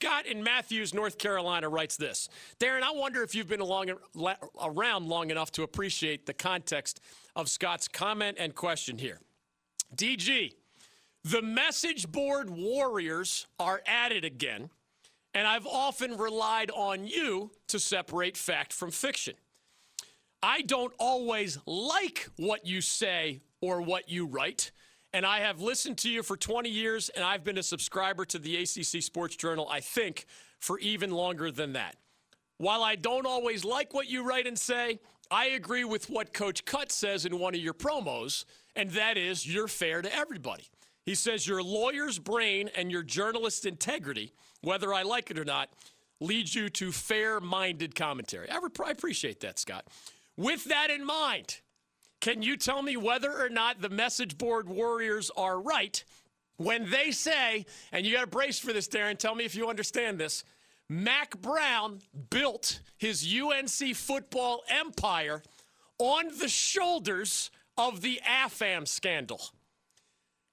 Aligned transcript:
Scott 0.00 0.24
in 0.24 0.42
Matthews, 0.42 0.94
North 0.94 1.18
Carolina, 1.18 1.68
writes 1.68 1.96
this 1.96 2.30
Darren, 2.58 2.82
I 2.82 2.92
wonder 2.92 3.22
if 3.22 3.34
you've 3.34 3.48
been 3.48 3.60
along, 3.60 3.90
around 4.62 5.08
long 5.08 5.30
enough 5.30 5.50
to 5.52 5.62
appreciate 5.62 6.24
the 6.24 6.32
context 6.32 7.00
of 7.36 7.48
Scott's 7.50 7.86
comment 7.86 8.38
and 8.40 8.54
question 8.54 8.96
here. 8.96 9.20
DG, 9.94 10.54
the 11.24 11.42
message 11.42 12.10
board 12.10 12.48
warriors 12.48 13.46
are 13.58 13.82
at 13.86 14.10
it 14.10 14.24
again, 14.24 14.70
and 15.34 15.46
I've 15.46 15.66
often 15.66 16.16
relied 16.16 16.70
on 16.70 17.06
you 17.06 17.50
to 17.68 17.78
separate 17.78 18.38
fact 18.38 18.72
from 18.72 18.90
fiction. 18.90 19.34
I 20.42 20.62
don't 20.62 20.94
always 20.98 21.58
like 21.66 22.30
what 22.36 22.64
you 22.64 22.80
say 22.80 23.42
or 23.60 23.82
what 23.82 24.08
you 24.08 24.26
write. 24.26 24.70
And 25.12 25.26
I 25.26 25.40
have 25.40 25.60
listened 25.60 25.98
to 25.98 26.08
you 26.08 26.22
for 26.22 26.36
20 26.36 26.68
years, 26.68 27.08
and 27.08 27.24
I've 27.24 27.42
been 27.42 27.58
a 27.58 27.62
subscriber 27.62 28.24
to 28.26 28.38
the 28.38 28.56
ACC 28.56 29.02
Sports 29.02 29.36
Journal, 29.36 29.68
I 29.68 29.80
think, 29.80 30.26
for 30.60 30.78
even 30.78 31.10
longer 31.10 31.50
than 31.50 31.72
that. 31.72 31.96
While 32.58 32.82
I 32.82 32.94
don't 32.94 33.26
always 33.26 33.64
like 33.64 33.92
what 33.92 34.08
you 34.08 34.22
write 34.22 34.46
and 34.46 34.58
say, 34.58 35.00
I 35.30 35.46
agree 35.46 35.84
with 35.84 36.10
what 36.10 36.32
Coach 36.32 36.64
Cut 36.64 36.92
says 36.92 37.24
in 37.24 37.38
one 37.38 37.54
of 37.54 37.60
your 37.60 37.74
promos, 37.74 38.44
and 38.76 38.90
that 38.90 39.16
is 39.16 39.52
you're 39.52 39.68
fair 39.68 40.02
to 40.02 40.14
everybody. 40.14 40.68
He 41.04 41.14
says 41.14 41.46
your 41.46 41.62
lawyer's 41.62 42.18
brain 42.18 42.70
and 42.76 42.90
your 42.90 43.02
journalist's 43.02 43.64
integrity, 43.64 44.32
whether 44.60 44.92
I 44.92 45.02
like 45.02 45.30
it 45.30 45.38
or 45.38 45.44
not, 45.44 45.70
leads 46.20 46.54
you 46.54 46.68
to 46.68 46.92
fair 46.92 47.40
minded 47.40 47.94
commentary. 47.94 48.50
I, 48.50 48.58
I 48.58 48.90
appreciate 48.90 49.40
that, 49.40 49.58
Scott. 49.58 49.86
With 50.36 50.64
that 50.64 50.90
in 50.90 51.04
mind, 51.04 51.60
can 52.20 52.42
you 52.42 52.56
tell 52.56 52.82
me 52.82 52.96
whether 52.96 53.32
or 53.32 53.48
not 53.48 53.80
the 53.80 53.88
message 53.88 54.38
board 54.38 54.68
warriors 54.68 55.30
are 55.36 55.60
right 55.60 56.04
when 56.56 56.90
they 56.90 57.10
say, 57.10 57.64
and 57.90 58.04
you 58.04 58.12
got 58.12 58.20
to 58.20 58.26
brace 58.26 58.58
for 58.58 58.74
this, 58.74 58.86
Darren, 58.86 59.16
tell 59.16 59.34
me 59.34 59.44
if 59.44 59.54
you 59.54 59.70
understand 59.70 60.20
this. 60.20 60.44
Mack 60.90 61.40
Brown 61.40 62.00
built 62.28 62.80
his 62.98 63.26
UNC 63.26 63.96
football 63.96 64.62
empire 64.68 65.42
on 65.98 66.28
the 66.38 66.48
shoulders 66.48 67.50
of 67.78 68.02
the 68.02 68.20
AFAM 68.28 68.86
scandal. 68.86 69.40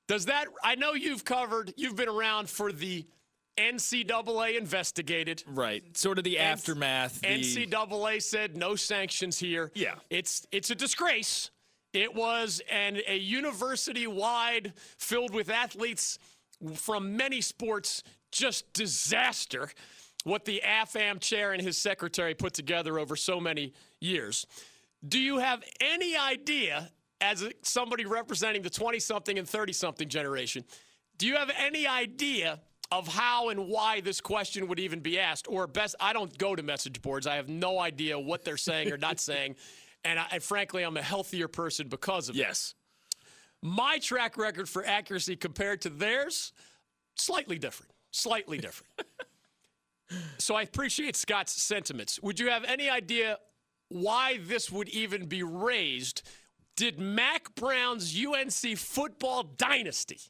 Does 0.08 0.28
that, 0.28 0.46
I 0.64 0.76
know 0.76 0.94
you've 0.94 1.26
covered, 1.26 1.74
you've 1.76 1.98
been 1.98 2.08
around 2.08 2.50
for 2.50 2.72
the 2.72 3.06
NCAA 3.58 4.58
investigated. 4.58 5.44
Right. 5.46 5.98
Sort 5.98 6.18
of 6.20 6.24
the 6.24 6.40
aftermath. 6.40 7.20
The... 7.20 7.28
NCAA 7.28 8.22
said 8.22 8.56
no 8.56 8.76
sanctions 8.76 9.38
here. 9.40 9.72
Yeah. 9.74 9.96
It's 10.10 10.48
it's 10.52 10.70
a 10.70 10.76
disgrace. 10.76 11.50
It 11.98 12.14
was 12.14 12.62
an, 12.70 13.00
a 13.08 13.18
university 13.18 14.06
wide, 14.06 14.74
filled 15.00 15.34
with 15.34 15.50
athletes 15.50 16.20
from 16.76 17.18
many 17.18 17.42
sports, 17.42 18.04
just 18.32 18.72
disaster. 18.72 19.72
What 20.24 20.46
the 20.46 20.62
AFAM 20.64 21.20
chair 21.20 21.54
and 21.54 21.62
his 21.62 21.76
secretary 21.76 22.36
put 22.36 22.54
together 22.54 23.00
over 23.00 23.16
so 23.16 23.40
many 23.40 23.74
years. 24.00 24.46
Do 25.08 25.18
you 25.18 25.40
have 25.40 25.64
any 25.82 26.16
idea, 26.16 26.92
as 27.20 27.44
somebody 27.64 28.06
representing 28.06 28.62
the 28.62 28.70
20 28.70 29.00
something 29.00 29.40
and 29.40 29.50
30 29.50 29.74
something 29.74 30.08
generation, 30.08 30.66
do 31.18 31.26
you 31.26 31.36
have 31.36 31.50
any 31.58 31.88
idea 31.88 32.60
of 32.92 33.08
how 33.08 33.50
and 33.50 33.68
why 33.68 34.02
this 34.02 34.22
question 34.22 34.68
would 34.68 34.80
even 34.80 35.00
be 35.00 35.18
asked? 35.18 35.48
Or 35.50 35.66
best, 35.66 35.96
I 36.00 36.14
don't 36.14 36.38
go 36.38 36.56
to 36.56 36.62
message 36.62 37.02
boards. 37.02 37.26
I 37.26 37.38
have 37.38 37.50
no 37.50 37.80
idea 37.80 38.20
what 38.20 38.46
they're 38.46 38.56
saying 38.56 38.92
or 38.92 38.98
not 38.98 39.20
saying. 39.32 39.56
And, 40.08 40.18
I, 40.18 40.26
and 40.32 40.42
frankly, 40.42 40.84
I'm 40.84 40.96
a 40.96 41.02
healthier 41.02 41.50
person 41.50 41.90
because 41.90 42.30
of 42.30 42.36
it. 42.36 42.40
Yes. 42.40 42.74
My 43.62 43.98
track 44.00 44.38
record 44.38 44.70
for 44.70 44.86
accuracy 44.86 45.36
compared 45.36 45.82
to 45.82 45.90
theirs, 45.90 46.54
slightly 47.16 47.60
different. 47.60 47.92
Slightly 48.12 48.58
different. 48.58 48.94
so 50.38 50.56
I 50.56 50.62
appreciate 50.62 51.18
Scott's 51.18 51.62
sentiments. 51.62 52.22
Would 52.22 52.40
you 52.40 52.50
have 52.50 52.64
any 52.64 52.90
idea 52.90 53.38
why 53.90 54.40
this 54.42 54.72
would 54.72 54.88
even 54.90 55.26
be 55.26 55.44
raised? 55.44 56.22
Did 56.78 57.00
Mack 57.00 57.54
Brown's 57.56 58.16
UNC 58.18 58.78
football 58.78 59.44
dynasty 59.44 60.22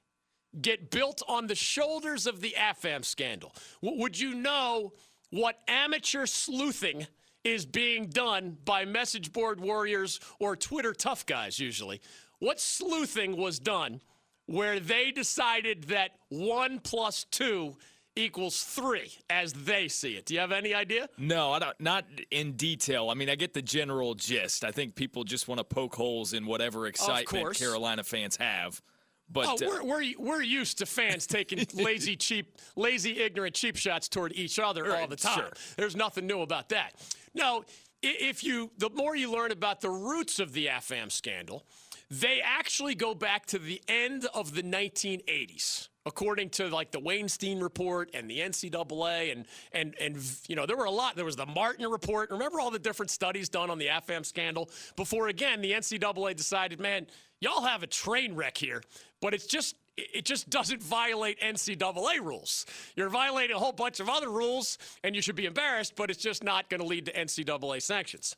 get 0.59 0.89
built 0.89 1.21
on 1.27 1.45
the 1.45 1.55
shoulders 1.55 2.25
of 2.25 2.41
the 2.41 2.55
AFAM 2.57 3.05
scandal? 3.05 3.53
Would 3.83 4.19
you 4.19 4.33
know 4.33 4.93
what 5.29 5.59
amateur 5.67 6.25
sleuthing 6.25 7.05
is 7.53 7.65
being 7.65 8.07
done 8.07 8.57
by 8.65 8.85
message 8.85 9.31
board 9.31 9.59
warriors 9.59 10.19
or 10.39 10.55
Twitter 10.55 10.93
tough 10.93 11.25
guys 11.25 11.59
usually. 11.59 12.01
What 12.39 12.59
sleuthing 12.59 13.35
was 13.37 13.59
done 13.59 14.01
where 14.45 14.79
they 14.79 15.11
decided 15.11 15.85
that 15.85 16.11
one 16.29 16.79
plus 16.79 17.25
two 17.25 17.75
equals 18.15 18.63
three 18.63 19.11
as 19.29 19.53
they 19.53 19.87
see 19.87 20.13
it. 20.13 20.25
Do 20.25 20.33
you 20.33 20.39
have 20.39 20.51
any 20.51 20.73
idea? 20.73 21.07
No, 21.17 21.51
I 21.51 21.59
don't, 21.59 21.79
not 21.79 22.05
in 22.31 22.53
detail. 22.53 23.09
I 23.09 23.13
mean, 23.13 23.29
I 23.29 23.35
get 23.35 23.53
the 23.53 23.61
general 23.61 24.15
gist. 24.15 24.63
I 24.63 24.71
think 24.71 24.95
people 24.95 25.23
just 25.23 25.47
want 25.47 25.59
to 25.59 25.63
poke 25.63 25.95
holes 25.95 26.33
in 26.33 26.45
whatever 26.45 26.87
excitement 26.87 27.55
Carolina 27.55 28.03
fans 28.03 28.37
have. 28.37 28.81
But 29.29 29.47
oh, 29.47 29.53
uh, 29.53 29.69
we're, 29.69 29.83
we're, 29.83 30.13
we're 30.17 30.41
used 30.41 30.77
to 30.77 30.85
fans 30.85 31.27
taking 31.27 31.65
lazy, 31.73 32.15
cheap, 32.15 32.57
lazy, 32.75 33.19
ignorant, 33.19 33.55
cheap 33.55 33.75
shots 33.75 34.07
toward 34.07 34.33
each 34.33 34.57
other 34.59 34.83
right, 34.83 35.01
all 35.01 35.07
the 35.07 35.15
time. 35.15 35.39
Sure. 35.39 35.51
There's 35.75 35.95
nothing 35.95 36.27
new 36.27 36.41
about 36.41 36.69
that. 36.69 36.93
No, 37.33 37.65
if 38.01 38.43
you 38.43 38.71
the 38.77 38.89
more 38.91 39.15
you 39.15 39.31
learn 39.31 39.51
about 39.51 39.81
the 39.81 39.89
roots 39.89 40.39
of 40.39 40.53
the 40.53 40.67
AFAM 40.67 41.11
scandal, 41.11 41.65
they 42.09 42.41
actually 42.43 42.95
go 42.95 43.13
back 43.13 43.45
to 43.47 43.59
the 43.59 43.81
end 43.87 44.27
of 44.33 44.53
the 44.53 44.63
1980s 44.63 45.89
according 46.07 46.49
to 46.49 46.69
like 46.69 46.91
the 46.91 46.99
Wainstein 46.99 47.61
report 47.61 48.09
and 48.13 48.29
the 48.29 48.39
NCAA 48.39 49.33
and 49.33 49.45
and 49.73 49.93
and 49.99 50.17
you 50.47 50.55
know 50.55 50.65
there 50.65 50.77
were 50.77 50.85
a 50.85 50.91
lot. 50.91 51.15
There 51.15 51.25
was 51.25 51.35
the 51.35 51.45
Martin 51.45 51.85
report. 51.87 52.31
Remember 52.31 52.59
all 52.59 52.71
the 52.71 52.79
different 52.79 53.11
studies 53.11 53.49
done 53.49 53.69
on 53.69 53.77
the 53.77 53.87
AFAM 53.87 54.25
scandal 54.25 54.69
before 54.95 55.27
again 55.27 55.61
the 55.61 55.73
NCAA 55.73 56.35
decided, 56.35 56.79
man, 56.79 57.07
y'all 57.41 57.63
have 57.63 57.83
a 57.83 57.87
train 57.87 58.35
wreck 58.35 58.57
here, 58.57 58.81
but 59.21 59.33
it's 59.33 59.45
just 59.45 59.75
it 59.97 60.25
just 60.25 60.49
doesn't 60.49 60.81
violate 60.81 61.39
NCAA 61.39 62.19
rules. 62.21 62.65
You're 62.95 63.09
violating 63.09 63.55
a 63.55 63.59
whole 63.59 63.71
bunch 63.71 63.99
of 63.99 64.09
other 64.09 64.29
rules, 64.29 64.77
and 65.03 65.15
you 65.15 65.23
should 65.23 65.35
be 65.35 65.45
embarrassed, 65.45 65.95
but 65.95 66.11
it's 66.11 66.21
just 66.21 66.43
not 66.43 66.69
going 66.69 66.81
to 66.81 66.85
lead 66.85 67.07
to 67.07 67.13
NCAA 67.13 67.81
sanctions. 67.81 68.35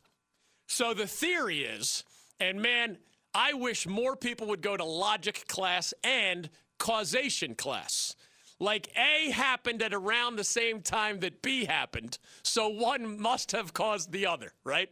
So 0.67 0.94
the 0.94 1.07
theory 1.07 1.63
is, 1.63 2.06
and 2.40 2.62
man, 2.62 2.97
I 3.34 3.53
wish 3.53 3.88
more 3.88 4.16
people 4.16 4.47
would 4.47 4.62
go 4.62 4.78
to 4.78 4.85
logic 4.85 5.45
class 5.47 5.94
and 6.03 6.50
causation 6.78 7.56
class. 7.56 8.16
Like 8.59 8.90
A 8.96 9.31
happened 9.31 9.81
at 9.81 9.94
around 9.94 10.35
the 10.35 10.44
same 10.44 10.81
time 10.81 11.19
that 11.22 11.41
B 11.41 11.66
happened, 11.66 12.19
so 12.44 12.69
one 12.69 13.19
must 13.19 13.51
have 13.51 13.73
caused 13.73 14.11
the 14.11 14.25
other, 14.28 14.53
right? 14.63 14.90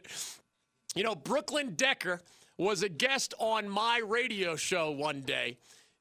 You 0.96 1.04
know, 1.04 1.16
Brooklyn 1.16 1.76
Decker 1.76 2.22
was 2.58 2.84
a 2.84 2.90
guest 2.90 3.34
on 3.40 3.70
my 3.70 4.02
radio 4.06 4.56
show 4.56 4.92
one 4.92 5.22
day, 5.22 5.58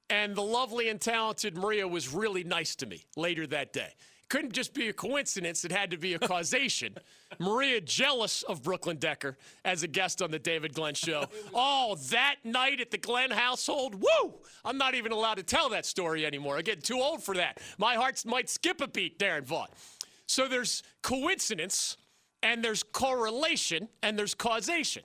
and 0.09 0.35
the 0.35 0.43
lovely 0.43 0.89
and 0.89 1.01
talented 1.01 1.57
Maria 1.57 1.87
was 1.87 2.13
really 2.13 2.45
nice 2.45 2.77
to 2.77 2.87
me 2.87 3.05
later 3.17 3.47
that 3.47 3.73
day 3.73 3.93
couldn't 4.29 4.53
just 4.53 4.75
be 4.75 4.89
a 4.89 4.93
coincidence, 4.93 5.65
it 5.65 5.73
had 5.73 5.91
to 5.91 5.97
be 5.97 6.15
a 6.15 6.19
causation. 6.33 6.95
Maria 7.39 7.81
jealous 7.81 8.43
of 8.45 8.63
Brooklyn 8.63 8.97
Decker 8.97 9.37
as 9.65 9.83
a 9.83 9.89
guest 9.89 10.23
on 10.23 10.31
the 10.31 10.39
David 10.39 10.75
Glenn 10.75 10.95
show. 10.95 11.25
Oh, 11.59 11.97
that 12.11 12.37
night 12.45 12.81
at 12.81 12.91
the 12.91 12.99
Glenn 12.99 13.31
household, 13.31 13.95
woo! 13.95 14.35
I'm 14.65 14.77
not 14.77 14.95
even 14.95 15.13
allowed 15.13 15.37
to 15.37 15.43
tell 15.43 15.69
that 15.71 15.87
story 15.87 16.27
anymore. 16.27 16.57
I'm 16.57 16.65
getting 16.65 16.83
too 16.83 17.01
old 17.01 17.23
for 17.23 17.35
that. 17.35 17.61
My 17.79 17.95
heart 17.95 18.23
might 18.27 18.51
skip 18.51 18.81
a 18.81 18.89
beat, 18.89 19.19
Darren 19.19 19.45
Vaughn. 19.45 19.69
So 20.27 20.49
there's 20.49 20.83
coincidence, 21.03 21.97
and 22.43 22.63
there's 22.63 22.83
correlation, 22.83 23.89
and 24.03 24.19
there's 24.19 24.35
causation. 24.35 25.03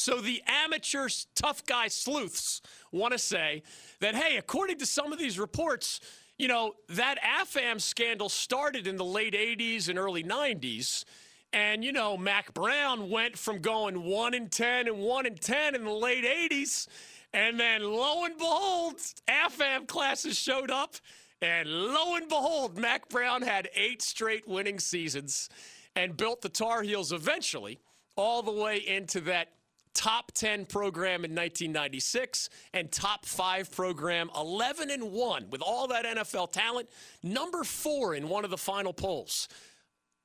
So 0.00 0.16
the 0.22 0.42
amateur 0.46 1.10
tough 1.34 1.66
guy 1.66 1.88
sleuths 1.88 2.62
want 2.90 3.12
to 3.12 3.18
say 3.18 3.62
that, 4.00 4.14
hey, 4.14 4.38
according 4.38 4.78
to 4.78 4.86
some 4.86 5.12
of 5.12 5.18
these 5.18 5.38
reports, 5.38 6.00
you 6.38 6.48
know, 6.48 6.72
that 6.88 7.18
AFAM 7.20 7.78
scandal 7.82 8.30
started 8.30 8.86
in 8.86 8.96
the 8.96 9.04
late 9.04 9.34
80s 9.34 9.90
and 9.90 9.98
early 9.98 10.24
90s. 10.24 11.04
And, 11.52 11.84
you 11.84 11.92
know, 11.92 12.16
Mack 12.16 12.54
Brown 12.54 13.10
went 13.10 13.36
from 13.36 13.58
going 13.58 14.04
1 14.04 14.32
and 14.32 14.50
10 14.50 14.88
and 14.88 15.00
1 15.00 15.26
and 15.26 15.38
10 15.38 15.74
in 15.74 15.84
the 15.84 15.90
late 15.90 16.24
80s. 16.24 16.88
And 17.34 17.60
then 17.60 17.82
lo 17.82 18.24
and 18.24 18.38
behold, 18.38 18.96
AFAM 19.28 19.86
classes 19.86 20.38
showed 20.38 20.70
up. 20.70 20.94
And 21.42 21.68
lo 21.68 22.16
and 22.16 22.26
behold, 22.26 22.78
Mack 22.78 23.10
Brown 23.10 23.42
had 23.42 23.68
eight 23.74 24.00
straight 24.00 24.48
winning 24.48 24.78
seasons 24.78 25.50
and 25.94 26.16
built 26.16 26.40
the 26.40 26.48
Tar 26.48 26.82
Heels 26.82 27.12
eventually 27.12 27.80
all 28.16 28.42
the 28.42 28.50
way 28.50 28.78
into 28.78 29.20
that 29.22 29.48
top 29.94 30.32
10 30.32 30.66
program 30.66 31.24
in 31.24 31.32
1996 31.32 32.48
and 32.72 32.90
top 32.90 33.26
5 33.26 33.70
program 33.72 34.30
11 34.36 34.90
and 34.90 35.12
1 35.12 35.46
with 35.50 35.62
all 35.62 35.88
that 35.88 36.04
NFL 36.04 36.52
talent 36.52 36.88
number 37.22 37.64
4 37.64 38.14
in 38.14 38.28
one 38.28 38.44
of 38.44 38.50
the 38.50 38.58
final 38.58 38.92
polls 38.92 39.48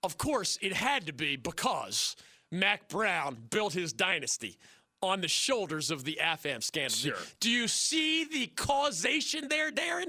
of 0.04 0.18
course 0.18 0.58
it 0.62 0.74
had 0.74 1.08
to 1.08 1.14
be 1.14 1.36
because 1.36 2.16
Mack 2.52 2.88
Brown 2.90 3.38
built 3.50 3.74
his 3.74 3.92
dynasty 3.92 4.58
on 5.02 5.22
the 5.22 5.28
shoulders 5.28 5.92
of 5.92 6.04
the 6.04 6.20
AFAM 6.22 6.64
scandal. 6.64 6.98
Sure. 6.98 7.16
Do 7.40 7.50
you 7.50 7.68
see 7.68 8.26
the 8.26 8.48
causation 8.48 9.48
there, 9.48 9.72
Darren? 9.72 10.08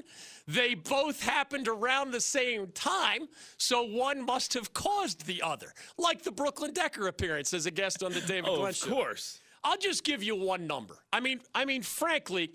They 0.48 0.74
both 0.74 1.22
happened 1.22 1.68
around 1.68 2.12
the 2.12 2.20
same 2.20 2.68
time, 2.68 3.28
so 3.58 3.82
one 3.82 4.24
must 4.24 4.54
have 4.54 4.72
caused 4.72 5.26
the 5.26 5.42
other, 5.42 5.72
like 5.98 6.22
the 6.22 6.30
Brooklyn 6.30 6.72
Decker 6.72 7.08
appearance 7.08 7.52
as 7.52 7.66
a 7.66 7.70
guest 7.70 8.02
on 8.02 8.12
the 8.12 8.20
David 8.20 8.48
oh, 8.48 8.56
Glenn 8.56 8.70
of 8.70 8.80
course. 8.80 9.40
I'll 9.66 9.76
just 9.76 10.04
give 10.04 10.22
you 10.22 10.36
one 10.36 10.68
number. 10.68 10.96
I 11.12 11.18
mean, 11.18 11.40
I 11.52 11.64
mean, 11.64 11.82
frankly, 11.82 12.52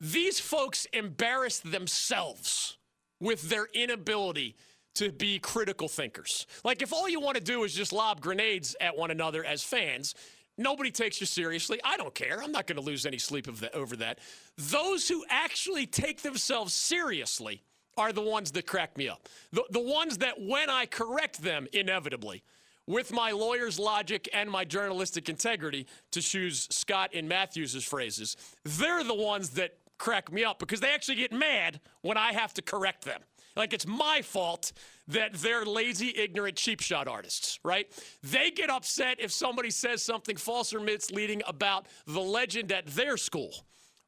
these 0.00 0.40
folks 0.40 0.86
embarrass 0.94 1.58
themselves 1.58 2.78
with 3.20 3.50
their 3.50 3.66
inability 3.74 4.56
to 4.94 5.12
be 5.12 5.38
critical 5.38 5.86
thinkers. 5.86 6.46
Like, 6.64 6.80
if 6.80 6.94
all 6.94 7.06
you 7.06 7.20
want 7.20 7.36
to 7.36 7.42
do 7.42 7.64
is 7.64 7.74
just 7.74 7.92
lob 7.92 8.22
grenades 8.22 8.76
at 8.80 8.96
one 8.96 9.10
another 9.10 9.44
as 9.44 9.62
fans, 9.62 10.14
nobody 10.56 10.90
takes 10.90 11.20
you 11.20 11.26
seriously. 11.26 11.78
I 11.84 11.98
don't 11.98 12.14
care. 12.14 12.42
I'm 12.42 12.50
not 12.50 12.66
going 12.66 12.76
to 12.76 12.82
lose 12.82 13.04
any 13.04 13.18
sleep 13.18 13.44
the, 13.44 13.70
over 13.76 13.94
that. 13.96 14.20
Those 14.56 15.06
who 15.06 15.22
actually 15.28 15.84
take 15.84 16.22
themselves 16.22 16.72
seriously 16.72 17.62
are 17.98 18.14
the 18.14 18.22
ones 18.22 18.52
that 18.52 18.66
crack 18.66 18.96
me 18.96 19.06
up. 19.06 19.28
The, 19.52 19.64
the 19.70 19.80
ones 19.80 20.16
that, 20.18 20.40
when 20.40 20.70
I 20.70 20.86
correct 20.86 21.42
them, 21.42 21.66
inevitably, 21.74 22.42
with 22.88 23.12
my 23.12 23.30
lawyer's 23.30 23.78
logic 23.78 24.28
and 24.32 24.50
my 24.50 24.64
journalistic 24.64 25.28
integrity, 25.28 25.86
to 26.10 26.22
choose 26.22 26.66
Scott 26.70 27.10
and 27.12 27.28
Matthews' 27.28 27.84
phrases, 27.84 28.36
they're 28.64 29.04
the 29.04 29.14
ones 29.14 29.50
that 29.50 29.76
crack 29.98 30.32
me 30.32 30.42
up 30.42 30.58
because 30.58 30.80
they 30.80 30.92
actually 30.92 31.16
get 31.16 31.32
mad 31.32 31.80
when 32.00 32.16
I 32.16 32.32
have 32.32 32.54
to 32.54 32.62
correct 32.62 33.04
them. 33.04 33.20
Like 33.56 33.74
it's 33.74 33.86
my 33.86 34.22
fault 34.22 34.72
that 35.08 35.34
they're 35.34 35.66
lazy, 35.66 36.16
ignorant, 36.16 36.56
cheap 36.56 36.80
shot 36.80 37.08
artists, 37.08 37.58
right? 37.62 37.92
They 38.22 38.50
get 38.50 38.70
upset 38.70 39.20
if 39.20 39.32
somebody 39.32 39.70
says 39.70 40.02
something 40.02 40.36
false 40.36 40.72
or 40.72 40.80
misleading 40.80 41.42
about 41.46 41.86
the 42.06 42.20
legend 42.20 42.72
at 42.72 42.86
their 42.86 43.16
school, 43.16 43.52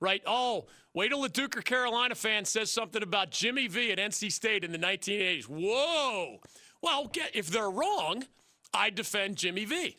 right? 0.01 0.23
Oh, 0.27 0.67
wait 0.95 1.09
till 1.11 1.25
a 1.25 1.29
Duke 1.29 1.57
or 1.57 1.63
Carolina 1.63 2.15
fan 2.15 2.45
says 2.47 2.71
something 2.71 3.03
about 3.03 3.31
Jimmy 3.31 3.67
V 3.67 3.93
at 3.93 3.99
NC 3.99 4.33
State 4.33 4.65
in 4.65 4.73
the 4.73 4.79
1980s. 4.79 5.45
Whoa. 5.45 6.39
Well, 6.81 7.11
if 7.35 7.49
they're 7.49 7.71
wrong, 7.71 8.25
I 8.73 8.91
defend 8.91 9.37
Jimmy 9.37 9.65
V. 9.65 9.97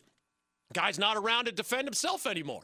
Guy's 0.72 0.98
not 0.98 1.16
around 1.16 1.46
to 1.46 1.52
defend 1.52 1.86
himself 1.86 2.26
anymore 2.26 2.62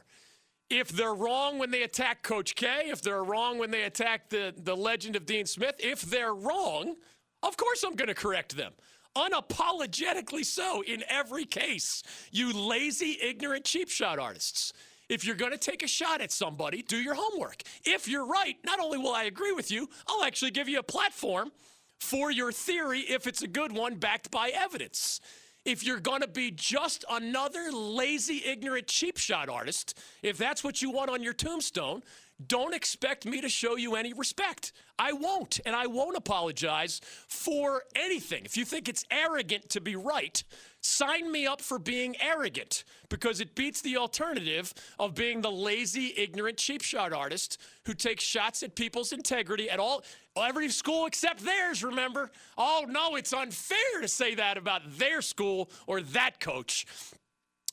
if 0.69 0.89
they're 0.89 1.13
wrong 1.13 1.57
when 1.57 1.71
they 1.71 1.83
attack 1.83 2.21
Coach 2.21 2.55
K, 2.55 2.83
if 2.85 3.01
they're 3.01 3.23
wrong 3.23 3.57
when 3.57 3.71
they 3.71 3.83
attack 3.83 4.29
the, 4.29 4.53
the 4.55 4.75
legend 4.75 5.15
of 5.15 5.25
Dean 5.25 5.45
Smith, 5.45 5.75
if 5.79 6.01
they're 6.01 6.33
wrong, 6.33 6.95
of 7.41 7.57
course 7.57 7.83
I'm 7.83 7.95
going 7.95 8.07
to 8.07 8.13
correct 8.13 8.55
them. 8.55 8.73
Unapologetically 9.15 10.45
so 10.45 10.83
in 10.83 11.03
every 11.09 11.45
case. 11.45 12.03
You 12.31 12.53
lazy, 12.53 13.17
ignorant, 13.21 13.65
cheap 13.65 13.89
shot 13.89 14.19
artists. 14.19 14.71
If 15.09 15.25
you're 15.25 15.35
going 15.35 15.51
to 15.51 15.57
take 15.57 15.81
a 15.81 15.87
shot 15.87 16.21
at 16.21 16.31
somebody, 16.31 16.83
do 16.83 16.97
your 16.97 17.15
homework. 17.17 17.63
If 17.83 18.07
you're 18.07 18.27
right, 18.27 18.55
not 18.63 18.79
only 18.79 18.99
will 18.99 19.15
I 19.15 19.23
agree 19.23 19.51
with 19.51 19.71
you, 19.71 19.89
I'll 20.07 20.23
actually 20.23 20.51
give 20.51 20.69
you 20.69 20.77
a 20.77 20.83
platform 20.83 21.51
for 21.99 22.29
your 22.29 22.51
theory 22.51 22.99
if 22.99 23.25
it's 23.25 23.41
a 23.41 23.47
good 23.47 23.71
one 23.71 23.95
backed 23.95 24.29
by 24.29 24.49
evidence 24.49 25.19
if 25.69 25.83
you're 25.83 25.99
going 25.99 26.21
to 26.21 26.27
be 26.27 26.49
just 26.49 27.05
another 27.11 27.71
lazy, 27.71 28.43
ignorant, 28.43 28.87
cheap 28.87 29.17
shot 29.17 29.49
artist, 29.49 29.97
if 30.23 30.35
that's 30.35 30.63
what 30.63 30.81
you 30.81 30.89
want 30.89 31.11
on 31.11 31.21
your 31.21 31.33
tombstone, 31.33 32.01
don't 32.47 32.73
expect 32.73 33.25
me 33.25 33.41
to 33.41 33.49
show 33.49 33.75
you 33.75 33.95
any 33.95 34.13
respect. 34.13 34.71
I 34.97 35.13
won't, 35.13 35.59
and 35.65 35.75
I 35.75 35.87
won't 35.87 36.17
apologize 36.17 37.01
for 37.27 37.83
anything. 37.95 38.45
If 38.45 38.57
you 38.57 38.65
think 38.65 38.87
it's 38.87 39.05
arrogant 39.11 39.69
to 39.69 39.81
be 39.81 39.95
right, 39.95 40.41
sign 40.81 41.31
me 41.31 41.45
up 41.45 41.61
for 41.61 41.79
being 41.79 42.15
arrogant 42.21 42.83
because 43.09 43.41
it 43.41 43.55
beats 43.55 43.81
the 43.81 43.97
alternative 43.97 44.73
of 44.99 45.15
being 45.15 45.41
the 45.41 45.51
lazy, 45.51 46.13
ignorant, 46.17 46.57
cheap 46.57 46.81
shot 46.81 47.13
artist 47.13 47.59
who 47.85 47.93
takes 47.93 48.23
shots 48.23 48.63
at 48.63 48.75
people's 48.75 49.11
integrity 49.11 49.69
at 49.69 49.79
all. 49.79 50.03
Every 50.37 50.69
school 50.69 51.05
except 51.05 51.43
theirs, 51.43 51.83
remember? 51.83 52.31
Oh, 52.57 52.85
no, 52.87 53.15
it's 53.15 53.33
unfair 53.33 54.01
to 54.01 54.07
say 54.07 54.35
that 54.35 54.57
about 54.57 54.81
their 54.97 55.21
school 55.21 55.69
or 55.87 56.01
that 56.01 56.39
coach. 56.39 56.85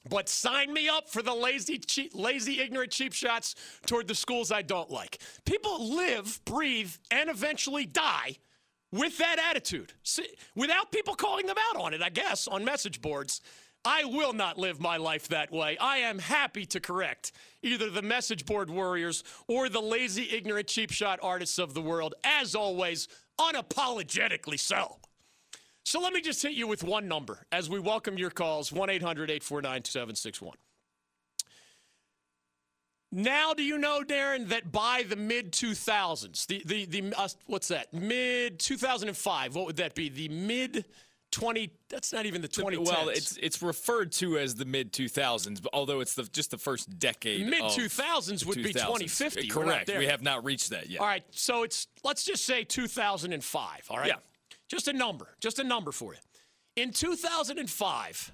But 0.09 0.29
sign 0.29 0.73
me 0.73 0.89
up 0.89 1.09
for 1.09 1.23
the 1.23 1.35
lazy, 1.35 1.79
cheap, 1.79 2.13
lazy, 2.15 2.61
ignorant 2.61 2.93
cheap 2.93 3.13
shots 3.13 3.55
toward 3.87 4.09
the 4.09 4.15
schools 4.15 4.53
I 4.53 4.63
don't 4.63 4.91
like. 4.91 5.19
People 5.45 5.95
live, 5.97 6.41
breathe, 6.45 6.93
and 7.11 7.29
eventually 7.29 7.87
die 7.87 8.37
with 8.93 9.19
that 9.19 9.39
attitude. 9.51 9.93
See, 10.03 10.29
without 10.55 10.93
people 10.93 11.15
calling 11.15 11.47
them 11.47 11.57
out 11.71 11.81
on 11.81 11.95
it, 11.95 12.03
I 12.03 12.09
guess, 12.09 12.47
on 12.49 12.65
message 12.65 13.01
boards. 13.01 13.41
I 13.85 14.05
will 14.05 14.33
not 14.33 14.59
live 14.59 14.81
my 14.81 14.97
life 14.97 15.29
that 15.29 15.53
way. 15.53 15.79
I 15.79 15.99
am 15.99 16.19
happy 16.19 16.67
to 16.67 16.81
correct 16.81 17.31
either 17.63 17.89
the 17.89 18.03
message 18.03 18.45
board 18.45 18.69
warriors 18.69 19.23
or 19.47 19.69
the 19.69 19.81
lazy, 19.81 20.29
ignorant, 20.33 20.67
cheap 20.67 20.91
shot 20.91 21.21
artists 21.23 21.59
of 21.59 21.73
the 21.73 21.81
world, 21.81 22.15
as 22.25 22.57
always, 22.57 23.07
unapologetically 23.39 24.59
so. 24.59 24.97
So 25.87 26.01
let 26.01 26.13
me 26.13 26.21
just 26.21 26.43
hit 26.43 26.55
you 26.55 26.67
with 26.67 26.83
one 26.83 27.07
number 27.07 27.47
as 27.53 27.71
we 27.71 27.79
welcome 27.79 28.19
your 28.19 28.31
calls 28.31 28.73
1 28.73 28.91
800 28.91 29.31
849 29.31 29.83
2761. 29.83 30.57
Now, 33.13 33.55
do 33.55 33.63
you 33.63 33.79
know, 33.79 34.03
Darren, 34.03 34.49
that 34.49 34.73
by 34.73 35.05
the 35.09 35.15
mid 35.15 35.53
2000s, 35.53 36.45
the, 36.49 36.61
the, 36.67 36.87
the 36.87 37.15
uh, 37.17 37.29
what's 37.47 37.69
that? 37.69 37.95
Mid 37.95 38.59
2005, 38.59 39.55
what 39.55 39.67
would 39.67 39.77
that 39.77 39.95
be? 39.95 40.09
The 40.09 40.29
mid 40.29 40.87
20 41.31 41.71
that's 41.89 42.13
not 42.13 42.27
even 42.27 42.43
the 42.43 42.49
2010s. 42.49 42.85
Well, 42.85 43.09
it's 43.09 43.37
it's 43.37 43.63
referred 43.63 44.11
to 44.13 44.39
as 44.39 44.57
the 44.57 44.65
mid 44.65 44.93
2000s, 44.93 45.63
but 45.63 45.71
although 45.73 46.01
it's 46.01 46.15
the 46.15 46.25
just 46.25 46.51
the 46.51 46.59
first 46.59 46.99
decade. 46.99 47.47
Mid 47.47 47.63
2000s 47.63 48.45
would 48.45 48.59
2000s. 48.59 48.65
be 48.65 48.73
2050. 48.73 49.49
Correct. 49.49 49.89
We 49.97 50.07
have 50.07 50.23
not 50.23 50.45
reached 50.45 50.71
that 50.71 50.91
yet. 50.91 51.01
All 51.01 51.07
right, 51.07 51.23
so 51.31 51.63
it's 51.63 51.87
let's 52.03 52.25
just 52.25 52.45
say 52.45 52.65
2005, 52.65 53.87
all 53.89 53.99
right? 53.99 54.09
Yeah. 54.09 54.15
Just 54.69 54.89
a 54.89 54.93
number, 54.93 55.29
just 55.41 55.59
a 55.59 55.65
number 55.65 55.93
for 55.93 56.15
you. 56.15 56.21
In 56.77 56.93
2005, 56.93 58.33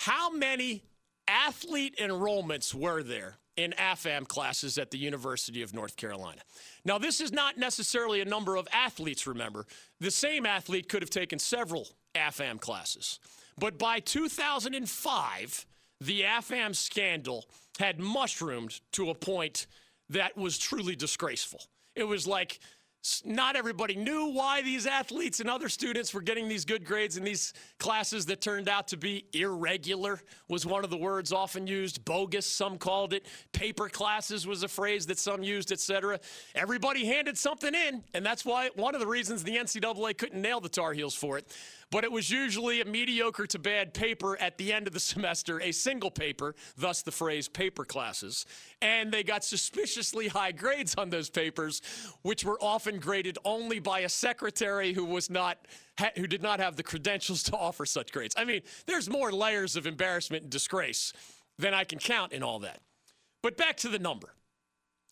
how 0.00 0.30
many 0.30 0.82
athlete 1.28 1.96
enrollments 1.98 2.74
were 2.74 3.02
there 3.02 3.36
in 3.56 3.72
AFAM 3.78 4.26
classes 4.26 4.78
at 4.78 4.90
the 4.90 4.98
University 4.98 5.62
of 5.62 5.72
North 5.72 5.96
Carolina? 5.96 6.40
Now, 6.84 6.98
this 6.98 7.20
is 7.20 7.32
not 7.32 7.58
necessarily 7.58 8.20
a 8.20 8.24
number 8.24 8.56
of 8.56 8.66
athletes, 8.72 9.26
remember. 9.26 9.66
The 10.00 10.10
same 10.10 10.44
athlete 10.44 10.88
could 10.88 11.02
have 11.02 11.10
taken 11.10 11.38
several 11.38 11.88
AFAM 12.14 12.60
classes. 12.60 13.20
But 13.58 13.78
by 13.78 14.00
2005, 14.00 15.66
the 16.00 16.22
AFAM 16.22 16.74
scandal 16.74 17.46
had 17.78 18.00
mushroomed 18.00 18.80
to 18.92 19.10
a 19.10 19.14
point 19.14 19.66
that 20.08 20.36
was 20.36 20.58
truly 20.58 20.96
disgraceful. 20.96 21.60
It 21.94 22.04
was 22.04 22.26
like 22.26 22.58
not 23.24 23.56
everybody 23.56 23.96
knew 23.96 24.26
why 24.26 24.62
these 24.62 24.86
athletes 24.86 25.40
and 25.40 25.50
other 25.50 25.68
students 25.68 26.14
were 26.14 26.22
getting 26.22 26.48
these 26.48 26.64
good 26.64 26.84
grades 26.84 27.16
in 27.16 27.24
these 27.24 27.52
classes 27.78 28.26
that 28.26 28.40
turned 28.40 28.68
out 28.68 28.88
to 28.88 28.96
be 28.96 29.24
irregular 29.32 30.20
was 30.48 30.64
one 30.64 30.84
of 30.84 30.90
the 30.90 30.96
words 30.96 31.32
often 31.32 31.66
used. 31.66 32.04
Bogus 32.04 32.46
some 32.46 32.78
called 32.78 33.12
it. 33.12 33.26
Paper 33.52 33.88
classes 33.88 34.46
was 34.46 34.62
a 34.62 34.68
phrase 34.68 35.06
that 35.06 35.18
some 35.18 35.42
used 35.42 35.72
etc 35.72 36.18
everybody 36.54 37.04
handed 37.04 37.36
something 37.36 37.74
in 37.74 38.02
and 38.14 38.24
that's 38.24 38.44
why 38.44 38.70
one 38.74 38.94
of 38.94 39.00
the 39.00 39.06
reasons 39.06 39.42
the 39.42 39.56
ncaa 39.56 40.16
couldn't 40.16 40.40
nail 40.40 40.60
the 40.60 40.68
tar 40.68 40.92
heels 40.92 41.14
for 41.14 41.38
it 41.38 41.46
but 41.92 42.04
it 42.04 42.10
was 42.10 42.30
usually 42.30 42.80
a 42.80 42.86
mediocre 42.86 43.46
to 43.46 43.58
bad 43.58 43.92
paper 43.92 44.40
at 44.40 44.56
the 44.56 44.72
end 44.72 44.86
of 44.86 44.94
the 44.94 45.00
semester, 45.12 45.60
a 45.60 45.70
single 45.70 46.10
paper, 46.10 46.56
thus 46.76 47.02
the 47.02 47.12
phrase 47.12 47.48
paper 47.48 47.84
classes. 47.84 48.46
And 48.80 49.12
they 49.12 49.22
got 49.22 49.44
suspiciously 49.44 50.26
high 50.26 50.52
grades 50.52 50.94
on 50.96 51.10
those 51.10 51.28
papers, 51.28 51.82
which 52.22 52.44
were 52.44 52.58
often 52.62 52.98
graded 52.98 53.38
only 53.44 53.78
by 53.78 54.00
a 54.00 54.08
secretary 54.08 54.94
who 54.94 55.04
was 55.04 55.30
not 55.30 55.68
who 56.16 56.26
did 56.26 56.42
not 56.42 56.58
have 56.58 56.76
the 56.76 56.82
credentials 56.82 57.42
to 57.44 57.56
offer 57.56 57.84
such 57.84 58.10
grades. 58.10 58.34
I 58.38 58.46
mean, 58.46 58.62
there's 58.86 59.10
more 59.10 59.30
layers 59.30 59.76
of 59.76 59.86
embarrassment 59.86 60.44
and 60.44 60.50
disgrace 60.50 61.12
than 61.58 61.74
I 61.74 61.84
can 61.84 61.98
count 61.98 62.32
in 62.32 62.42
all 62.42 62.58
that. 62.60 62.80
But 63.42 63.58
back 63.58 63.76
to 63.78 63.88
the 63.88 63.98
number. 63.98 64.34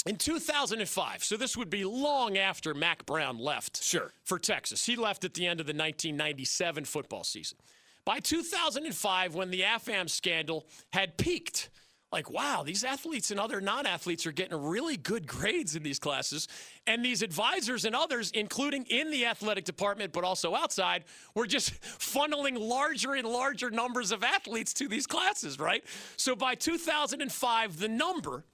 In 0.06 0.16
2005, 0.16 1.22
so 1.22 1.36
this 1.36 1.56
would 1.56 1.68
be 1.68 1.84
long 1.84 2.38
after 2.38 2.72
Mack 2.72 3.04
Brown 3.04 3.38
left 3.38 3.82
sure. 3.82 4.12
for 4.24 4.38
Texas. 4.38 4.86
He 4.86 4.96
left 4.96 5.24
at 5.24 5.34
the 5.34 5.46
end 5.46 5.60
of 5.60 5.66
the 5.66 5.74
1997 5.74 6.86
football 6.86 7.22
season. 7.22 7.58
By 8.06 8.20
2005, 8.20 9.34
when 9.34 9.50
the 9.50 9.60
AFAM 9.60 10.08
scandal 10.08 10.66
had 10.92 11.18
peaked, 11.18 11.68
like, 12.12 12.30
wow, 12.30 12.62
these 12.64 12.82
athletes 12.82 13.30
and 13.30 13.38
other 13.38 13.60
non 13.60 13.86
athletes 13.86 14.26
are 14.26 14.32
getting 14.32 14.60
really 14.60 14.96
good 14.96 15.26
grades 15.26 15.76
in 15.76 15.82
these 15.82 15.98
classes. 15.98 16.48
And 16.86 17.04
these 17.04 17.22
advisors 17.22 17.84
and 17.84 17.94
others, 17.94 18.32
including 18.32 18.84
in 18.86 19.10
the 19.10 19.26
athletic 19.26 19.64
department, 19.64 20.12
but 20.12 20.24
also 20.24 20.56
outside, 20.56 21.04
were 21.34 21.46
just 21.46 21.80
funneling 21.82 22.58
larger 22.58 23.14
and 23.14 23.28
larger 23.28 23.70
numbers 23.70 24.10
of 24.10 24.24
athletes 24.24 24.72
to 24.74 24.88
these 24.88 25.06
classes, 25.06 25.60
right? 25.60 25.84
So 26.16 26.34
by 26.34 26.56
2005, 26.56 27.78
the 27.78 27.88
number 27.88 28.44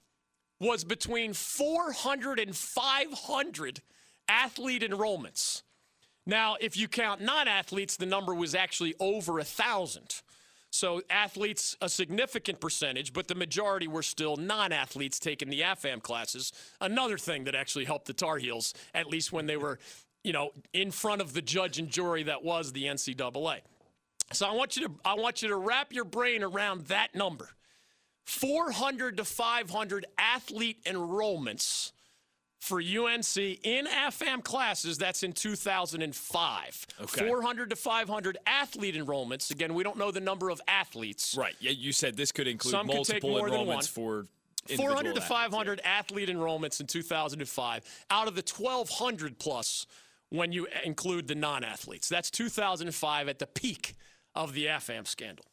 was 0.59 0.83
between 0.83 1.33
400 1.33 2.39
and 2.39 2.55
500 2.55 3.81
athlete 4.27 4.81
enrollments. 4.81 5.63
Now, 6.25 6.57
if 6.59 6.75
you 6.75 6.87
count 6.87 7.21
non 7.21 7.47
athletes, 7.47 7.95
the 7.97 8.05
number 8.05 8.33
was 8.33 8.55
actually 8.55 8.95
over 8.99 9.33
a 9.33 9.45
1,000. 9.47 10.21
So 10.69 11.01
athletes, 11.09 11.75
a 11.81 11.89
significant 11.89 12.59
percentage, 12.59 13.13
but 13.13 13.27
the 13.27 13.35
majority 13.35 13.87
were 13.87 14.03
still 14.03 14.35
non-athletes 14.35 15.19
taking 15.19 15.49
the 15.49 15.61
AFAM 15.61 16.01
classes. 16.01 16.51
Another 16.81 17.17
thing 17.17 17.45
that 17.45 17.55
actually 17.55 17.85
helped 17.85 18.05
the 18.05 18.13
Tar 18.13 18.37
Heels, 18.37 18.73
at 18.93 19.07
least 19.07 19.31
when 19.31 19.45
they 19.47 19.57
were, 19.57 19.79
you 20.23 20.33
know, 20.33 20.51
in 20.73 20.91
front 20.91 21.21
of 21.21 21.33
the 21.33 21.41
judge 21.41 21.79
and 21.79 21.89
jury 21.89 22.23
that 22.23 22.43
was 22.43 22.73
the 22.73 22.83
NCAA. 22.83 23.61
So 24.33 24.45
I 24.45 24.53
want 24.53 24.75
you 24.75 24.87
to 24.87 24.93
I 25.05 25.13
want 25.13 25.41
you 25.41 25.47
to 25.47 25.55
wrap 25.55 25.93
your 25.93 26.03
brain 26.03 26.43
around 26.43 26.87
that 26.87 27.15
number. 27.15 27.49
400 28.27 29.17
to 29.17 29.23
500 29.23 30.05
athlete 30.17 30.83
enrollments 30.83 31.93
for 32.59 32.79
UNC 32.79 33.37
in 33.37 33.85
AFAM 33.85 34.43
classes. 34.43 34.97
That's 34.97 35.23
in 35.23 35.31
2005. 35.31 36.87
Okay. 37.01 37.27
400 37.27 37.69
to 37.69 37.75
500 37.77 38.37
athlete 38.45 38.95
enrollments. 38.95 39.49
Again, 39.49 39.73
we 39.73 39.83
don't 39.83 39.97
know 39.97 40.11
the 40.11 40.19
number 40.19 40.49
of 40.49 40.61
athletes. 40.67 41.35
Right. 41.37 41.55
Yeah, 41.61 41.71
you 41.71 41.93
said 41.93 42.17
this 42.17 42.33
could 42.33 42.47
include 42.47 42.71
Some 42.71 42.87
multiple 42.87 43.35
enrollments 43.35 43.87
for 43.87 44.25
400 44.75 45.15
to 45.15 45.21
500 45.21 45.81
yeah. 45.81 45.89
athlete 45.89 46.27
enrollments 46.27 46.81
in 46.81 46.87
2005 46.87 48.05
out 48.11 48.27
of 48.27 48.35
the 48.35 48.43
1,200 48.43 49.39
plus 49.39 49.87
when 50.29 50.51
you 50.51 50.67
include 50.83 51.29
the 51.29 51.35
non-athletes. 51.35 52.09
That's 52.09 52.29
2005 52.29 53.29
at 53.29 53.39
the 53.39 53.47
peak 53.47 53.95
of 54.35 54.53
the 54.53 54.65
AFAM 54.65 55.07
scandal. 55.07 55.45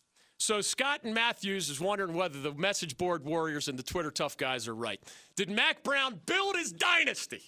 So 0.44 0.60
Scott 0.60 1.04
and 1.04 1.14
Matthews 1.14 1.70
is 1.70 1.80
wondering 1.80 2.12
whether 2.12 2.38
the 2.38 2.52
message 2.52 2.98
board 2.98 3.24
warriors 3.24 3.68
and 3.68 3.78
the 3.78 3.82
Twitter 3.82 4.10
tough 4.10 4.36
guys 4.36 4.68
are 4.68 4.74
right. 4.74 5.00
Did 5.36 5.48
Mack 5.48 5.82
Brown 5.82 6.20
build 6.26 6.56
his 6.56 6.70
dynasty 6.70 7.40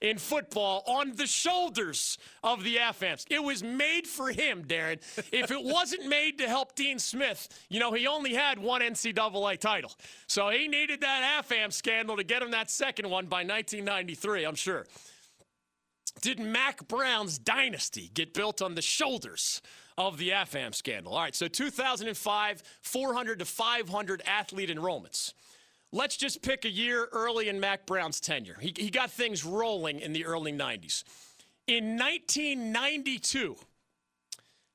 in 0.00 0.16
football 0.16 0.82
on 0.86 1.14
the 1.14 1.26
shoulders 1.26 2.16
of 2.42 2.64
the 2.64 2.76
AFAMs? 2.76 3.26
It 3.28 3.44
was 3.44 3.62
made 3.62 4.06
for 4.06 4.30
him, 4.30 4.64
Darren. 4.64 4.98
If 5.30 5.50
it 5.50 5.62
wasn't 5.62 6.06
made 6.06 6.38
to 6.38 6.48
help 6.48 6.74
Dean 6.74 6.98
Smith, 6.98 7.50
you 7.68 7.78
know, 7.78 7.92
he 7.92 8.06
only 8.06 8.32
had 8.32 8.58
one 8.58 8.80
NCAA 8.80 9.58
title. 9.58 9.92
So 10.26 10.48
he 10.48 10.68
needed 10.68 11.02
that 11.02 11.44
AFAM 11.44 11.70
scandal 11.70 12.16
to 12.16 12.24
get 12.24 12.40
him 12.40 12.52
that 12.52 12.70
second 12.70 13.10
one 13.10 13.26
by 13.26 13.44
1993, 13.44 14.44
I'm 14.44 14.54
sure. 14.54 14.86
Did 16.20 16.38
Mack 16.38 16.86
Brown's 16.88 17.38
dynasty 17.38 18.10
get 18.14 18.34
built 18.34 18.62
on 18.62 18.74
the 18.74 18.82
shoulders 18.82 19.62
of 19.98 20.18
the 20.18 20.30
AFAM 20.30 20.74
scandal. 20.74 21.14
All 21.14 21.20
right, 21.20 21.34
so 21.34 21.48
2005, 21.48 22.62
400 22.82 23.38
to 23.38 23.44
500 23.44 24.22
athlete 24.26 24.70
enrollments. 24.70 25.34
Let's 25.92 26.16
just 26.16 26.42
pick 26.42 26.64
a 26.64 26.70
year 26.70 27.08
early 27.12 27.48
in 27.48 27.60
Mack 27.60 27.84
Brown's 27.86 28.18
tenure. 28.18 28.56
He, 28.60 28.72
he 28.76 28.90
got 28.90 29.10
things 29.10 29.44
rolling 29.44 30.00
in 30.00 30.12
the 30.12 30.24
early 30.24 30.52
90s. 30.52 31.04
In 31.66 31.98
1992, 31.98 33.56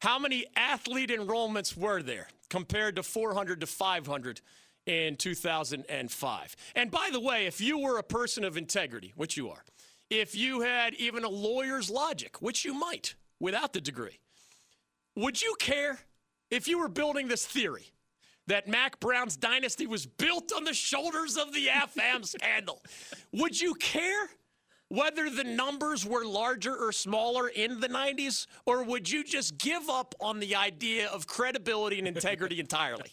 how 0.02 0.20
many 0.20 0.46
athlete 0.56 1.10
enrollments 1.10 1.76
were 1.76 2.04
there 2.04 2.28
compared 2.50 2.96
to 2.98 3.04
400 3.04 3.62
to 3.62 3.68
500 3.68 4.42
in 4.86 5.16
2005? 5.16 6.56
And 6.76 6.92
by 6.92 7.10
the 7.12 7.20
way, 7.20 7.48
if 7.48 7.60
you 7.60 7.80
were 7.80 7.98
a 7.98 8.04
person 8.04 8.44
of 8.44 8.56
integrity, 8.56 9.12
which 9.16 9.36
you 9.36 9.50
are, 9.50 9.64
if 10.10 10.36
you 10.36 10.62
had 10.62 10.94
even 10.96 11.24
a 11.24 11.30
lawyer's 11.30 11.90
logic, 11.90 12.42
which 12.42 12.66
you 12.66 12.74
might 12.74 13.16
without 13.40 13.74
the 13.74 13.82
degree, 13.82 14.20
would 15.16 15.42
you 15.42 15.56
care 15.60 16.00
if 16.50 16.68
you 16.68 16.80
were 16.80 16.88
building 16.88 17.28
this 17.28 17.46
theory 17.46 17.92
that 18.48 18.68
Mack 18.68 19.00
Brown's 19.00 19.36
dynasty 19.36 19.88
was 19.88 20.06
built 20.06 20.54
on 20.56 20.64
the 20.64 20.74
shoulders 20.74 21.38
of 21.38 21.54
the 21.54 21.68
AFAM 21.74 22.26
scandal? 22.26 22.82
Would 23.34 23.60
you 23.60 23.74
care 23.76 24.30
whether 24.90 25.30
the 25.30 25.44
numbers 25.44 26.06
were 26.06 26.26
larger 26.26 26.76
or 26.76 26.92
smaller 26.92 27.48
in 27.50 27.80
the 27.80 27.90
90s? 27.90 28.48
Or 28.66 28.84
would 28.84 29.10
you 29.10 29.24
just 29.24 29.58
give 29.58 29.90
up 29.90 30.16
on 30.20 30.40
the 30.40 30.56
idea 30.56 31.08
of 31.10 31.28
credibility 31.28 32.00
and 32.00 32.08
integrity 32.08 32.60
entirely? 32.60 33.12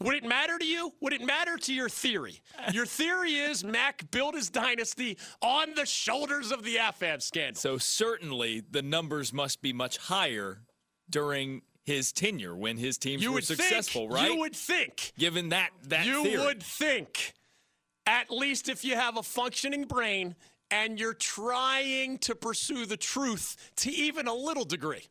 Would 0.00 0.14
it 0.16 0.24
matter 0.24 0.58
to 0.58 0.64
you? 0.64 0.92
Would 1.00 1.12
it 1.12 1.22
matter 1.24 1.56
to 1.56 1.72
your 1.74 1.88
theory? 1.88 2.40
Your 2.72 2.86
theory 2.86 3.34
is 3.34 3.64
Mack 3.64 4.10
built 4.10 4.34
his 4.34 4.50
dynasty 4.50 5.16
on 5.40 5.74
the 5.74 5.86
shoulders 5.86 6.50
of 6.50 6.64
the 6.64 6.76
AFAM 6.76 7.22
scandal. 7.22 7.60
So 7.60 7.78
certainly 7.78 8.62
the 8.68 8.82
numbers 8.82 9.32
must 9.32 9.62
be 9.62 9.72
much 9.72 9.96
higher 9.98 10.62
during 11.08 11.62
his 11.84 12.12
tenure 12.12 12.56
when 12.56 12.78
his 12.78 12.96
teams 12.96 13.22
you 13.22 13.30
were 13.32 13.42
successful, 13.42 14.02
think, 14.08 14.14
right? 14.14 14.30
You 14.30 14.38
would 14.38 14.56
think. 14.56 15.12
Given 15.18 15.50
that 15.50 15.70
that 15.88 16.06
You 16.06 16.24
theory. 16.24 16.44
would 16.46 16.62
think 16.62 17.34
at 18.06 18.30
least 18.30 18.68
if 18.70 18.84
you 18.84 18.94
have 18.96 19.16
a 19.18 19.22
functioning 19.22 19.84
brain 19.84 20.34
and 20.74 20.98
you're 20.98 21.14
trying 21.14 22.18
to 22.18 22.34
pursue 22.34 22.84
the 22.84 22.96
truth 22.96 23.70
to 23.76 23.92
even 23.92 24.26
a 24.26 24.34
little 24.34 24.64
degree. 24.64 25.04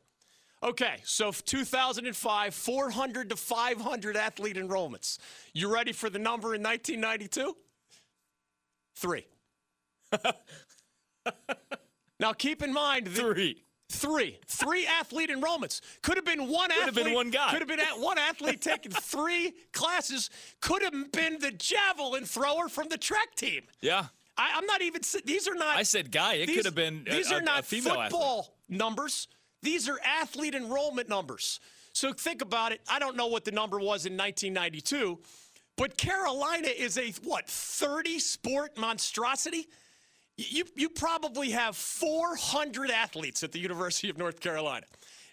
Okay, 0.61 0.97
so 1.03 1.31
2005, 1.31 2.53
400 2.53 3.29
to 3.29 3.35
500 3.35 4.17
athlete 4.17 4.57
enrollments. 4.57 5.19
You 5.53 5.73
ready 5.73 5.93
for 5.93 6.09
the 6.09 6.19
number 6.19 6.53
in 6.53 6.61
1992? 6.61 7.55
Three. 8.95 9.25
now 12.19 12.33
keep 12.33 12.61
in 12.61 12.73
mind, 12.73 13.07
the, 13.07 13.21
three. 13.21 13.63
Three. 13.89 14.39
Three 14.47 14.85
athlete 14.85 15.29
enrollments. 15.29 15.79
Could 16.01 16.17
have 16.17 16.25
been 16.25 16.49
one 16.49 16.71
could 16.71 16.79
athlete. 16.79 16.95
Could 16.95 16.97
have 16.97 17.05
been 17.05 17.13
one 17.13 17.29
guy. 17.29 17.51
Could 17.51 17.59
have 17.59 17.67
been 17.69 18.01
one 18.01 18.17
athlete 18.17 18.61
taking 18.61 18.91
three 18.91 19.53
classes. 19.71 20.29
Could 20.61 20.81
have 20.81 21.11
been 21.11 21.39
the 21.39 21.51
javelin 21.51 22.25
thrower 22.25 22.67
from 22.67 22.89
the 22.89 22.97
track 22.97 23.35
team. 23.35 23.63
Yeah. 23.81 24.07
I, 24.37 24.57
am 24.57 24.65
not 24.65 24.81
even. 24.81 25.01
These 25.25 25.47
are 25.47 25.55
not. 25.55 25.77
I 25.77 25.83
said 25.83 26.11
guy. 26.11 26.35
It 26.35 26.47
these, 26.47 26.57
could 26.57 26.65
have 26.65 26.75
been. 26.75 27.05
These 27.09 27.31
a, 27.31 27.35
are 27.35 27.41
not 27.41 27.65
football 27.65 28.01
athlete. 28.01 28.49
numbers. 28.69 29.27
These 29.61 29.87
are 29.87 29.99
athlete 30.03 30.55
enrollment 30.55 31.07
numbers. 31.07 31.59
So 31.93 32.11
think 32.11 32.41
about 32.41 32.71
it. 32.71 32.81
I 32.89 32.99
don't 32.99 33.15
know 33.15 33.27
what 33.27 33.45
the 33.45 33.51
number 33.51 33.77
was 33.77 34.05
in 34.05 34.17
1992, 34.17 35.19
but 35.77 35.95
Carolina 35.95 36.67
is 36.67 36.97
a 36.97 37.11
what 37.23 37.47
30 37.47 38.19
sport 38.19 38.77
monstrosity. 38.77 39.67
You, 40.35 40.65
you 40.75 40.89
probably 40.89 41.51
have 41.51 41.75
400 41.77 42.89
athletes 42.89 43.43
at 43.43 43.51
the 43.51 43.59
University 43.59 44.09
of 44.09 44.17
North 44.17 44.39
Carolina. 44.39 44.87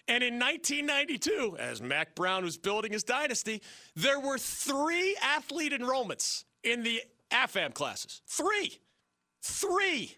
And 0.07 0.23
in 0.23 0.39
1992, 0.39 1.57
as 1.59 1.81
Mack 1.81 2.15
Brown 2.15 2.43
was 2.43 2.57
building 2.57 2.91
his 2.91 3.03
dynasty, 3.03 3.61
there 3.95 4.19
were 4.19 4.37
three 4.37 5.17
athlete 5.23 5.73
enrollments 5.73 6.43
in 6.63 6.83
the 6.83 7.01
AFAM 7.31 7.73
classes. 7.73 8.21
Three. 8.27 8.79
Three. 9.41 10.17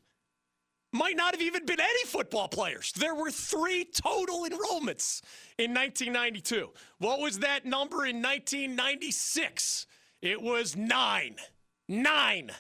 Might 0.92 1.16
not 1.16 1.34
have 1.34 1.42
even 1.42 1.66
been 1.66 1.80
any 1.80 2.04
football 2.06 2.48
players. 2.48 2.92
There 2.92 3.16
were 3.16 3.32
three 3.32 3.86
total 3.86 4.46
enrollments 4.46 5.22
in 5.58 5.74
1992. 5.74 6.70
What 7.00 7.20
was 7.20 7.40
that 7.40 7.66
number 7.66 8.06
in 8.06 8.22
1996? 8.22 9.88
It 10.22 10.40
was 10.40 10.76
nine. 10.76 11.38
Nine 11.90 12.52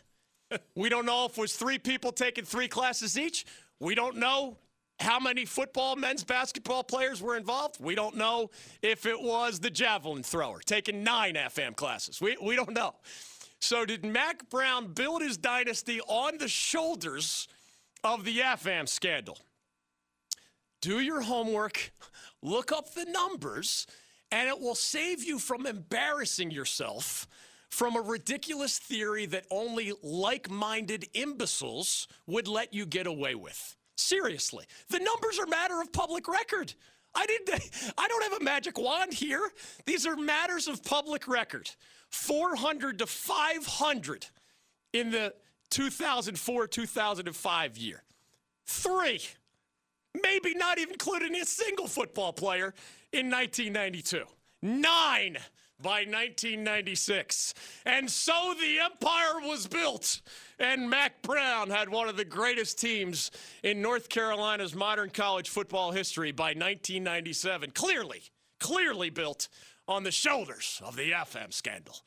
we 0.75 0.89
don't 0.89 1.05
know 1.05 1.25
if 1.25 1.37
it 1.37 1.41
was 1.41 1.55
three 1.55 1.79
people 1.79 2.11
taking 2.11 2.45
three 2.45 2.67
classes 2.67 3.17
each. 3.17 3.45
We 3.79 3.95
don't 3.95 4.17
know 4.17 4.57
how 4.99 5.19
many 5.19 5.45
football, 5.45 5.95
men's 5.95 6.23
basketball 6.23 6.83
players 6.83 7.21
were 7.21 7.35
involved. 7.35 7.77
We 7.79 7.95
don't 7.95 8.15
know 8.15 8.51
if 8.81 9.05
it 9.05 9.21
was 9.21 9.59
the 9.59 9.69
javelin 9.69 10.23
thrower 10.23 10.59
taking 10.59 11.03
nine 11.03 11.35
AFAM 11.35 11.75
classes. 11.75 12.21
We, 12.21 12.37
we 12.41 12.55
don't 12.55 12.73
know. 12.73 12.95
So, 13.63 13.85
did 13.85 14.03
Mack 14.03 14.49
Brown 14.49 14.87
build 14.91 15.21
his 15.21 15.37
dynasty 15.37 16.01
on 16.01 16.37
the 16.37 16.49
shoulders 16.49 17.47
of 18.03 18.25
the 18.25 18.39
AFAM 18.39 18.89
scandal? 18.89 19.37
Do 20.81 20.99
your 20.99 21.21
homework, 21.21 21.93
look 22.41 22.73
up 22.73 22.93
the 22.93 23.05
numbers, 23.05 23.87
and 24.31 24.49
it 24.49 24.59
will 24.59 24.75
save 24.75 25.23
you 25.23 25.39
from 25.39 25.65
embarrassing 25.65 26.51
yourself 26.51 27.25
from 27.69 27.95
a 27.95 28.01
ridiculous 28.01 28.79
theory 28.79 29.25
that 29.27 29.45
only 29.49 29.93
like 30.03 30.49
minded 30.49 31.07
imbeciles 31.13 32.09
would 32.27 32.49
let 32.49 32.73
you 32.73 32.85
get 32.85 33.07
away 33.07 33.33
with. 33.33 33.77
Seriously, 33.95 34.65
the 34.89 34.99
numbers 34.99 35.39
are 35.39 35.47
matter 35.47 35.79
of 35.79 35.93
public 35.93 36.27
record. 36.27 36.73
I 37.15 37.25
didn't 37.27 37.49
I 37.97 38.09
don't 38.09 38.23
have 38.23 38.41
a 38.41 38.43
magic 38.43 38.77
wand 38.77 39.13
here. 39.13 39.49
These 39.85 40.05
are 40.05 40.17
matters 40.17 40.67
of 40.67 40.83
public 40.83 41.29
record. 41.29 41.69
400 42.13 42.99
to 42.99 43.05
500 43.05 44.27
in 44.93 45.11
the 45.11 45.33
2004-2005 45.71 47.81
year. 47.81 48.03
3 48.65 49.19
maybe 50.21 50.53
not 50.53 50.77
even 50.77 50.93
including 50.93 51.35
a 51.35 51.45
single 51.45 51.87
football 51.87 52.33
player 52.33 52.73
in 53.11 53.29
1992. 53.29 54.23
9 54.61 55.37
by 55.81 56.05
1996. 56.05 57.53
And 57.85 58.09
so 58.09 58.53
the 58.59 58.79
empire 58.79 59.41
was 59.41 59.67
built. 59.67 60.21
And 60.59 60.89
Mack 60.89 61.21
Brown 61.21 61.69
had 61.69 61.89
one 61.89 62.07
of 62.07 62.15
the 62.15 62.25
greatest 62.25 62.79
teams 62.79 63.31
in 63.63 63.81
North 63.81 64.07
Carolina's 64.07 64.75
modern 64.75 65.09
college 65.09 65.49
football 65.49 65.91
history 65.91 66.31
by 66.31 66.49
1997. 66.49 67.71
Clearly, 67.71 68.21
clearly 68.59 69.09
built 69.09 69.49
on 69.87 70.03
the 70.03 70.11
shoulders 70.11 70.81
of 70.83 70.95
the 70.95 71.11
AFAM 71.11 71.53
scandal. 71.53 72.03